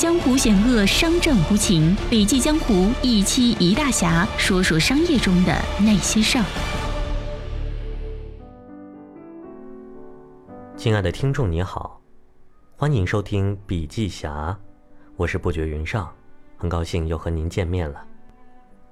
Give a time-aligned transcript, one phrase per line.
[0.00, 1.94] 江湖险恶，商战无情。
[2.08, 6.44] 笔记江湖一期一大侠，说说商业中的那些事儿。
[10.74, 12.00] 亲爱的听众，你好，
[12.78, 14.58] 欢迎收听笔记侠，
[15.16, 16.10] 我是不觉云上，
[16.56, 18.02] 很高兴又和您见面了。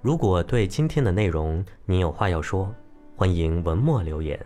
[0.02, 2.70] 如果对今天的内容您有话要说，
[3.16, 4.38] 欢迎文末留言。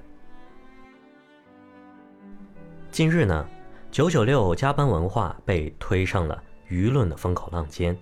[2.92, 3.44] 近日呢，
[3.90, 6.40] 九九六加班文化被推上了
[6.72, 7.94] 舆论的风口浪尖，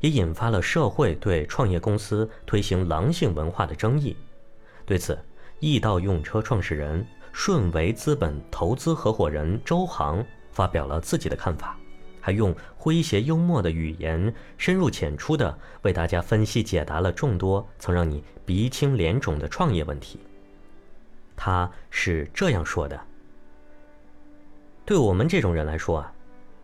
[0.00, 4.16] 也引发了社会对创业公司推行狼性文化的争议。
[4.86, 5.18] 对此，
[5.60, 11.78] 易到用车创始人、顺为资本投资合伙人周航发表了自己的看法。
[12.18, 20.18] 还用诙谐幽默的语言，深入浅出的为大家分析解答了众多曾让你鼻青脸肿的创业问题。
[21.36, 22.98] 他是这样说的
[24.84, 26.12] ：“对我们这种人来说啊，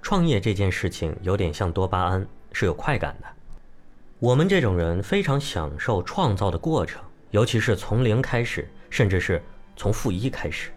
[0.02, 3.28] 创业这件事情有点像多巴胺，是有快感的。
[4.18, 9.42] 我们这种人非常享受创造的过程，尤其是从零开始，甚至是
[9.76, 10.70] 从负一开始。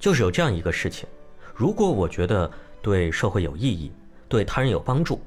[0.00, 1.08] 就是有这样一个事情，
[1.54, 2.50] 如果我觉得……”
[2.84, 3.90] 对社会有意义，
[4.28, 5.18] 对他人有帮助，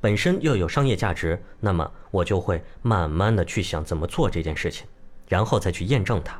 [0.00, 4.88] 本身又有商业价值，那么我就会慢慢的去想怎么做这件事情，
[5.28, 6.36] 然后再去验证它。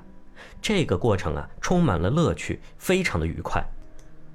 [0.61, 3.65] 这个过程啊，充满了乐趣，非常的愉快。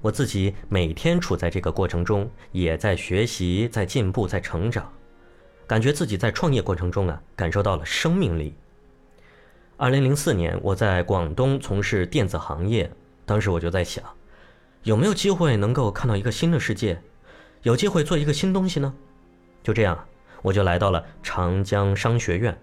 [0.01, 4.91] 我自己每天处在这个过程中，也在学习，在进步，在成长，
[5.67, 8.55] 感觉自己在创业过程中啊，感受到了生命力。
[9.77, 12.91] 二零零四年，我在广东从事电子行业，
[13.25, 14.03] 当时我就在想。
[14.83, 16.99] 有没有机会能够看到一个新的世界，
[17.61, 18.91] 有机会做一个新东西呢？
[19.61, 20.03] 就这样，
[20.41, 22.59] 我就来到了长江商学院，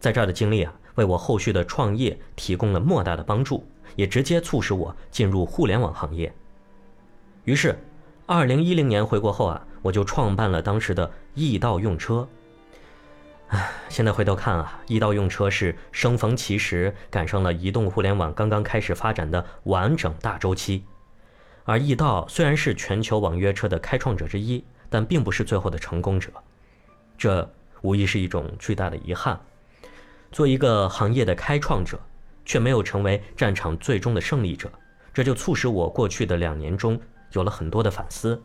[0.00, 6.32] 在这儿的经历啊，为我后续的创业提供了莫大的帮助，也直接促使我进入互联网行业。
[7.48, 7.78] 于是，
[8.26, 12.28] 二零一零年回国后啊，我就创办了当时的易到用车。
[13.46, 20.84] 唉，现在回头看啊，易到用车是生逢其时，赶上了移动互联网刚刚开始发展的完整大周期。
[21.64, 26.30] 而易到虽然是全球网约车的开创者之一，但并不是最后的成功者，
[27.16, 29.40] 这无疑是一种巨大的遗憾。
[30.30, 31.98] 做一个行业的开创者，
[32.44, 34.70] 却没有成为战场最终的胜利者，
[35.14, 37.00] 这就促使我过去的两年中
[37.32, 38.42] 有了很多的反思。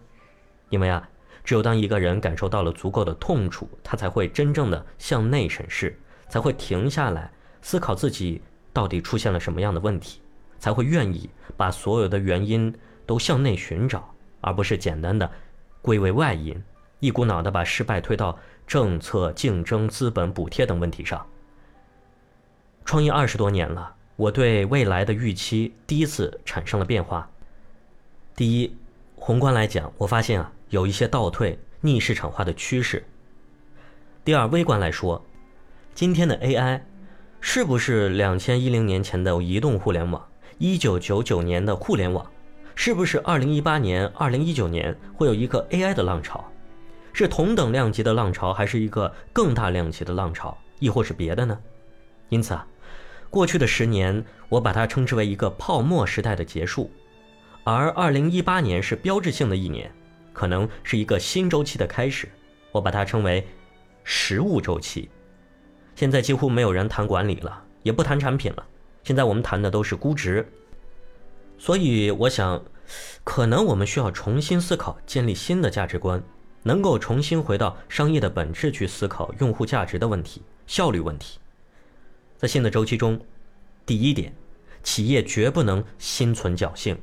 [0.69, 1.09] 因为啊，
[1.43, 5.99] 只有当一个人感受到了足够的痛楚，他才会真正的向内审视，
[6.29, 10.21] 才会停下来思考自己到底出现了什么样的问题，
[10.59, 12.73] 才会愿意把所有的原因。
[13.05, 15.29] 都向内寻找，而不是简单的
[15.81, 16.63] 归为外因，
[17.01, 21.27] 一股脑的把失败推到政策、竞争、资本、补贴等问题上。
[22.85, 27.29] 创业二十多年了，我对未来的预期第一次产生了变化。
[28.35, 28.75] 第一，
[29.15, 33.05] 宏观来讲，我发现啊有一些倒退、逆市场化的趋势。
[34.25, 35.23] 第二，微观来说，
[35.93, 36.81] 今天的 AI
[37.39, 40.27] 是不是两千一零年前的移动互联网，
[40.57, 42.25] 一九九九年的互联网？
[42.73, 46.43] 是不是二零一八年、二零一九年会有一个 AI 的浪潮？
[47.13, 51.55] 是同等量级的浪潮，还是一个更大量级的浪潮，亦或是别的呢？
[52.29, 52.65] 因此啊，
[53.29, 56.89] 过去的十年，我把它称之为一个泡沫时代的结束，
[57.63, 59.89] 而二零一八年是标志性的一年，
[60.33, 62.27] 可能是一个新周期的开始，
[62.71, 63.47] 我把它称为
[64.03, 65.09] 实物周期。
[65.95, 68.65] 现在几乎没有人谈管理了，也不谈产品了，
[69.03, 70.45] 现在我们谈的都是估值。
[71.57, 72.61] 所以我想，
[73.23, 76.21] 可能我们需要重新思考，建立新的价值观，
[76.63, 81.39] 能够重新回到商业的本质去思考用户价值的问题、效率问题。
[82.35, 83.17] 在新的周期中，
[83.85, 84.35] 第一点，
[84.81, 86.97] 企业绝不能心存侥幸，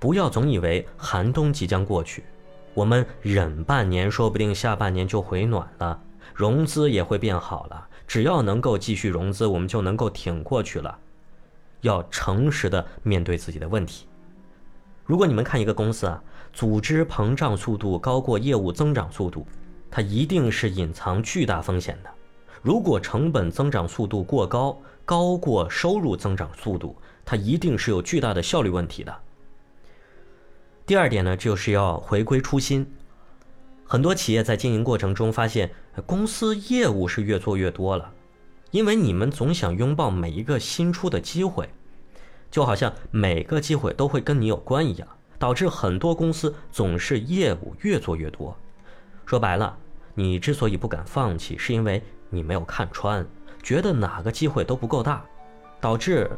[0.00, 2.22] 不要总以为寒冬即将过去，
[2.72, 6.00] 我们忍半年，说不定下半年就回暖了，
[6.32, 7.88] 融资也会变好了。
[8.06, 10.96] 只要能够继续融资，我们就能够挺过去了。
[11.80, 14.06] 要诚实的面对自己的问题。
[15.04, 16.22] 如果你们看一个公司啊，
[16.52, 19.46] 组织膨胀速度高过业务增长速度，
[19.90, 22.10] 它一定是隐藏巨大风险的。
[22.62, 29.14] 如果成本增长速度过高，高过收入增长速度，它一定是有巨大的效率问题的。
[30.88, 32.90] 第二点呢，就是要回归初心。
[33.84, 35.70] 很多企业在经营过程中发现，
[36.06, 38.10] 公司业务是越做越多了。
[38.70, 41.68] 因为你们总想拥抱每一个新出的机会，
[42.50, 45.06] 就好像每个机会都会跟你有关一样，
[45.38, 48.56] 导致很多公司总是业务越做越多。
[49.26, 49.76] 说白了，
[50.14, 53.26] 你之所以不敢放弃，是因为你没有看穿，
[53.62, 55.22] 觉得哪个机会都不够大，
[55.82, 56.30] 导致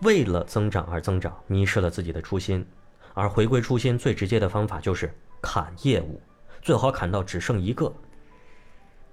[0.00, 2.64] 为了增长而增长，迷失了自己的初心。
[3.14, 6.20] 而回归初心最直接的方法就是砍业务，
[6.62, 7.92] 最好砍到只剩一个。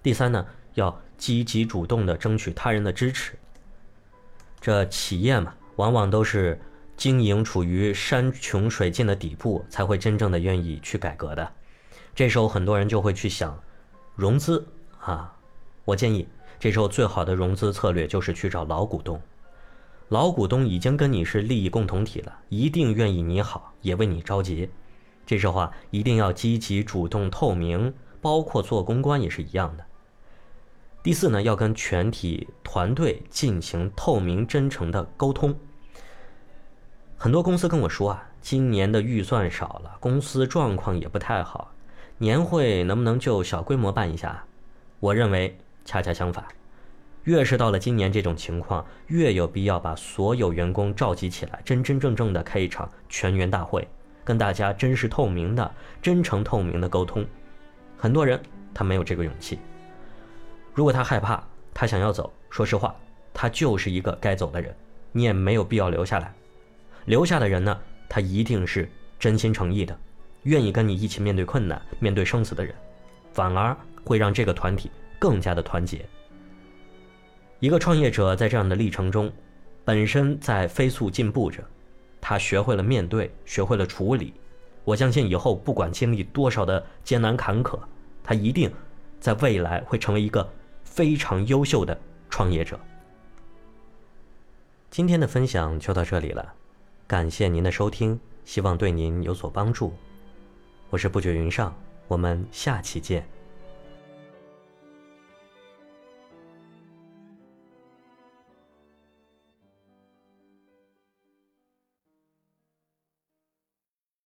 [0.04, 0.46] 第三呢，
[0.76, 3.38] 要积极主动的争取他人的支持。
[4.60, 6.60] 这企业嘛，往往都是
[6.96, 11.52] 经营处于山穷水尽的底部，才会真正的愿意去改革的。
[12.16, 13.60] 这时候很多人就会去想
[14.16, 14.66] 融资
[15.00, 15.32] 啊，
[15.86, 16.28] 我建议
[16.60, 19.22] 这时候最好的融资策略就是去找老股东。
[20.10, 24.70] 老股东已经跟你是利益共同体了，一定愿意你好，也为你着急。
[25.26, 29.86] 这时候啊，一定要积极主动、透明，包括做公关也是一样的。
[31.04, 35.54] 第四呢，要跟全体团队进行透明、真诚的沟通。
[37.18, 41.74] 很多公司跟我说啊，今年的预算少了，公司状况也不太好，
[42.18, 44.46] 年会能不能就小规模办一下？
[45.02, 46.46] 我认为恰恰相反。
[47.28, 53.86] 越是到了今年这种情况，越有必要把所有员工召集起来，真真正正的开一场全员大会，
[54.24, 55.70] 跟大家真实透明的、
[56.02, 57.26] 真诚透明的沟通。
[57.98, 58.42] 很多人
[58.74, 59.60] 他没有这个勇气。
[60.74, 61.44] 如果他害怕，
[61.74, 62.96] 他想要走，说实话，
[63.34, 64.74] 他就是一个该走的人，
[65.12, 66.34] 你也没有必要留下来。
[67.04, 67.78] 留下的人呢，
[68.08, 68.90] 他一定是
[69.20, 70.00] 真心诚意的，
[70.44, 72.74] 愿意跟你一起面对困难、面对生死的人，
[73.34, 73.76] 反而
[74.06, 74.90] 会让这个团体
[75.20, 76.06] 更加的团结。
[77.60, 79.32] 一个创业者在这样的历程中，
[79.84, 81.64] 本身在飞速进步着，
[82.22, 84.34] 他学会了面对，学会了处理。
[84.84, 87.80] 我相信以后不管经历多少的艰难坎坷，
[88.24, 88.72] 他一定
[89.20, 90.48] 在未来会成为一个
[90.84, 92.00] 非常优秀的
[92.30, 92.80] 创业者。
[94.90, 96.54] 今天的分享就到这里了，
[97.06, 99.94] 感谢您的收听，希望对您有所帮助。
[100.90, 101.76] 我是不觉云上，
[102.08, 103.37] 我们下期见。